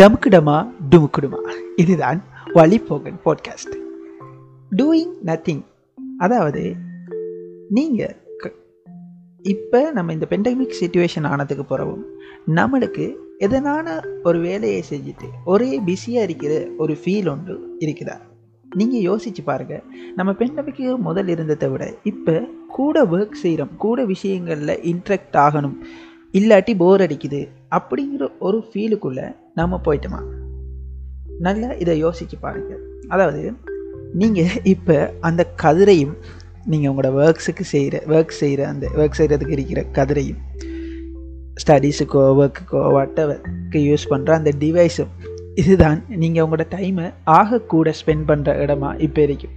[0.00, 1.50] டமுக்குடமா டுமுக்குடுமா.
[1.76, 2.22] இதுதான்
[2.54, 3.74] வழிபோகன் podcast
[4.76, 5.64] doing nothing
[6.18, 6.74] அதாவது
[7.68, 8.16] நீங்கள்
[9.42, 12.04] இப்போ நம்ம இந்த பெண்டமிக் சுச்சுவேஷன் ஆனதுக்கு பிறகும்
[12.46, 18.16] நம்மளுக்கு எதனான ஒரு வேலையை செஞ்சுட்டு ஒரே பிஸியாக இருக்கிற ஒரு ஃபீல் ஒன்று இருக்குதா?
[18.74, 19.82] நீங்கள் யோசிச்சு பாருங்கள்
[20.16, 25.76] நம்ம பெண்டமிக்கு முதல் இருந்ததை விட இப்போ கூட ஒர்க் செய்கிறோம் கூட விஷயங்களில் இன்ட்ராக்ட் ஆகணும்.
[26.32, 27.48] இல்லாட்டி போர் அடிக்குது.
[27.70, 30.20] அப்படிங்கிற ஒரு ஃபீலுக்குள்ளே நம்ம போயிட்டோமா?
[31.38, 33.52] நல்லா இதை யோசிச்சு பாருங்கள் அதாவது
[34.14, 36.14] நீங்கள் இப்போ அந்த கதிரையும்
[36.64, 40.40] நீங்கள் உங்களோட ஒர்க்ஸுக்கு செய்கிற ஒர்க் செய்கிற அந்த ஒர்க் செய்கிறதுக்கு இருக்கிற கதிரையும்
[41.54, 45.12] ஸ்டடீஸுக்கோ ஒர்க்குக்கோ வட்டவர்க்கு யூஸ் பண்ணுற அந்த டிவைஸும்
[45.54, 49.56] இதுதான் நீங்கள் உங்களோட டைமை ஆகக்கூட ஸ்பெண்ட் பண்ணுற இடமா இப்போ இருக்கும்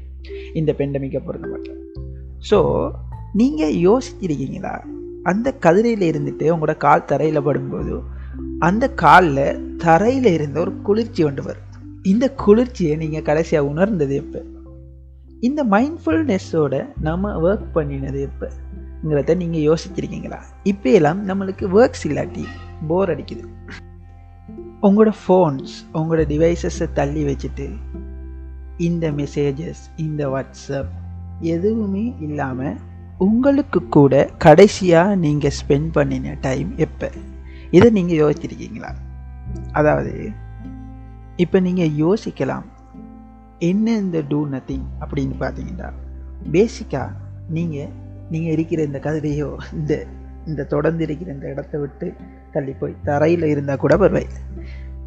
[0.53, 1.79] இந்த பெண்டமிக்கை பொறுத்த மட்டும்
[2.49, 2.57] ஸோ
[3.33, 4.73] நீங்கள் யோசிச்சிருக்கீங்களா
[5.23, 8.01] அந்த கதிரையில் இருந்துட்டு உங்களோட கால் தரையில் படும்போது
[8.59, 11.69] அந்த காலில் தரையில் இருந்த ஒரு குளிர்ச்சி ஒன்று வரும்.
[12.03, 14.41] இந்த குளிர்ச்சியை நீங்கள் கடைசியாக உணர்ந்தது எப்போ?
[15.39, 20.39] இந்த மைண்ட்ஃபுல்னஸோட நம்ம ஒர்க் பண்ணினது எப்போங்கிறத நீங்கள் யோசிச்சிருக்கீங்களா?
[20.63, 22.43] இப்போ எல்லாம் நம்மளுக்கு ஒர்க்ஸ் இல்லாட்டி
[22.87, 23.45] போர் அடிக்குது.
[24.81, 27.67] உங்களோட ஃபோன்ஸ் உங்களோட டிவைசஸை தள்ளி வச்சுட்டு
[28.77, 30.93] இந்த மெசேஜஸ் இந்த வாட்ஸ்அப்
[31.39, 32.75] எதுவுமே இல்லாமல்
[33.19, 37.09] உங்களுக்கு கூட கடைசியாக நீங்கள் ஸ்பெண்ட் பண்ணின டைம் எப்போ?
[37.71, 38.91] இதை நீங்கள் யோசிச்சிருக்கீங்களா
[39.71, 40.13] அதாவது
[41.37, 42.65] இப்போ நீங்கள் யோசிக்கலாம்.
[43.59, 45.89] என்ன இந்த டூ நத்திங் அப்படின்னு பார்த்தீங்கன்னா
[46.51, 47.11] பேசிக்காக
[47.49, 47.91] நீங்கள்
[48.29, 50.05] நீங்கள் இருக்கிற இந்த கதிரையோ இந்த
[50.47, 52.13] இந்த தொடர்ந்து இருக்கிற இந்த இடத்த விட்டு
[52.53, 54.41] தள்ளி போய் தரையில் இருந்தால் கூட பரவாயில்லை.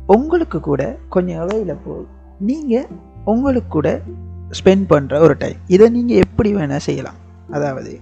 [0.06, 2.06] உங்களுக்கு கூட கொஞ்சம் அவையில் போய்
[2.40, 2.88] நீங்கள்
[3.24, 4.00] உங்களுக்கு கூட
[4.58, 7.20] ஸ்பெண்ட் பண்ணுற ஒரு டைம் இதை நீங்கள் எப்படி வேணால் செய்யலாம்.
[7.50, 8.00] அதாவது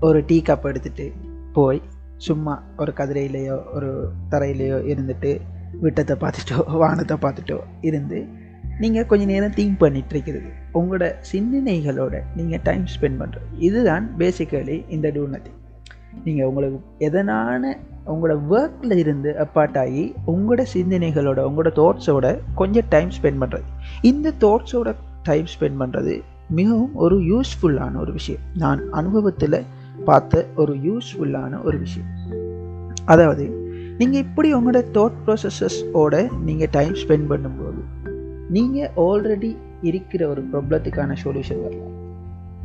[0.00, 1.12] ஒரு டீ கப் எடுத்துகிட்டு
[1.52, 1.82] போய்
[2.16, 5.40] சும்மா ஒரு கதிரையிலையோ ஒரு தரையிலையோ இருந்துட்டு
[5.80, 8.26] விட்டத்தை பார்த்துட்டோ வானத்தை பார்த்துட்டோ இருந்து
[8.78, 10.48] நீங்கள் கொஞ்சம் நேரம் திங்க் பண்ணிட்டு இருக்கிறது.
[10.74, 15.50] உங்களோட சிந்தனைகளோட நீங்கள் டைம் ஸ்பெண்ட் பண்ணுறது இதுதான் பேசிக்கலி இந்த டூனதி
[16.24, 23.40] நீங்கள் உங்களுக்கு எதனான உங்களோட ஒர்க்கில் இருந்து அப்பார்ட் ஆகி உங்களோட சிந்தனைகளோட உங்களோட தாட்ஸோட கொஞ்சம் டைம் ஸ்பெண்ட்
[23.40, 23.62] பண்ணுறது
[24.02, 28.44] இந்த தாட்ஸோட டைம் ஸ்பெண்ட் பண்ணுறது மிகவும் ஒரு யூஸ்ஃபுல்லான ஒரு விஷயம்.
[28.56, 29.58] நான் அனுபவத்தில்
[30.04, 32.10] பார்த்த ஒரு யூஸ்ஃபுல்லான ஒரு விஷயம்.
[33.04, 33.44] அதாவது
[33.98, 37.82] நீங்கள் இப்படி உங்களோட தாட் ப்ராசஸஸோட நீங்கள் டைம் ஸ்பெண்ட் பண்ணும்போது
[38.48, 39.50] நீங்கள் ஆல்ரெடி
[39.82, 41.94] இருக்கிற ஒரு ப்ராப்ளத்துக்கான சொல்யூஷன் வரலாம்.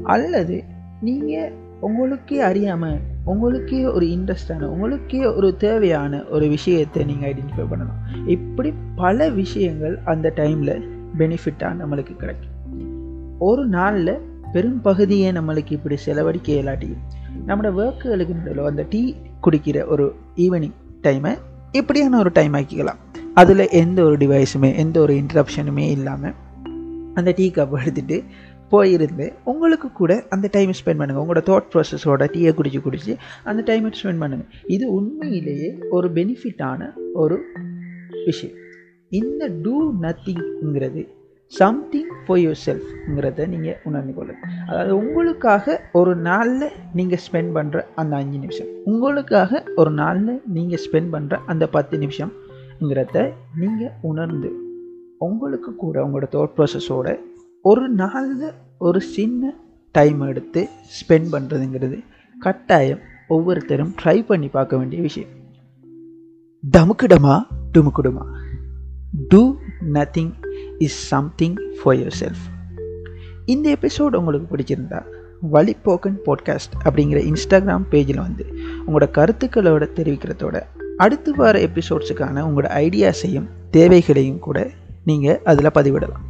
[0.04, 0.64] அல்லது
[1.02, 8.02] நீங்கள் உங்களுக்கே அறியாமல் உங்களுக்கே ஒரு இன்ட்ரெஸ்டான உங்களுக்கே ஒரு தேவையான ஒரு விஷயத்தை நீங்கள் ஐடென்டிஃபை பண்ணணும்
[8.36, 10.76] இப்படி பல விஷயங்கள் அந்த டைமில்
[11.18, 12.55] பெனிஃபிட்டாக நம்மளுக்கு கிடைக்கும்.
[13.40, 14.20] ஒரு நாளில்
[14.54, 17.04] பெரும் பகுதியை நம்மளுக்கு இப்படி செலவழிக்க இல்லாட்டியும்
[17.48, 20.72] நம்மளோட ஒர்க்குகளுக்கு நடுவில் அந்த டீ குடிக்கிற ஒரு ஈவினிங்
[21.04, 21.38] டைமை
[21.72, 22.98] இப்படியான ஒரு டைம் ஆக்கிக்கலாம்.
[23.34, 26.34] அதில் எந்த ஒரு டிவைஸுமே எந்த ஒரு இன்ட்ரப்ஷனுமே இல்லாமல்
[27.14, 28.24] அந்த டீ கப் எடுத்துகிட்டு
[28.72, 33.92] போயிருந்து உங்களுக்கு கூட அந்த டைம் ஸ்பெண்ட் பண்ணுங்கள் உங்களோட தாட் ப்ராசஸோட டீயை குடிச்சு குடிச்சு அந்த டைமை
[34.04, 37.42] ஸ்பெண்ட் பண்ணுங்கள் இது உண்மையிலேயே ஒரு பெனிஃபிட்டான ஒரு
[38.26, 38.56] விஷயம்.
[39.10, 41.08] இந்த டூ நத்திங்கிறது
[41.48, 48.16] சம்திங் ஃபார் யுவர் செல்ஃப்ங்கிறத நீங்கள் உணர்ந்து கொள்ளுங்கள் அதாவது உங்களுக்காக ஒரு நாளில் நீங்கள் ஸ்பெண்ட் பண்ணுற அந்த
[48.16, 48.68] அஞ்சு நிமிஷம்.
[48.84, 54.52] உங்களுக்காக ஒரு நாளில் நீங்கள் ஸ்பெண்ட் பண்ணுற அந்த பத்து நிமிஷம்ங்கிறத நீங்கள் உணர்ந்து
[55.18, 57.20] உங்களுக்கு கூட உங்களோட தோட் ப்ராசஸோட
[57.62, 59.54] ஒரு நாளில் ஒரு சின்ன
[59.92, 62.04] டைம் எடுத்து ஸ்பெண்ட் பண்ணுறதுங்கிறது
[62.40, 65.30] கட்டாயம் ஒவ்வொருத்தரும் ட்ரை பண்ணி பார்க்க வேண்டிய விஷயம்.
[66.64, 67.36] டமுக்குடமா
[67.74, 68.24] டுமுக்குடுமா.
[69.28, 69.56] Do
[69.94, 70.34] nothing
[70.80, 72.44] is something for yourself
[73.46, 75.02] இந்த எபிசோடு உங்களுக்கு பிடிச்சிருந்தா
[75.54, 78.46] வழிப்போக்கன் பாட்காஸ்ட் அப்படிங்கிற இன்ஸ்டாகிராம் பேஜில் வந்து
[78.88, 80.62] உங்களோட கருத்துக்களோட தெரிவிக்கிறதோட
[80.98, 84.70] அடுத்து வர எபிசோட்ஸுக்கான உங்களோட ஐடியாஸையும் தேவைகளையும் கூட
[85.06, 86.25] நீங்கள் அதில் பதிவிடலாம்.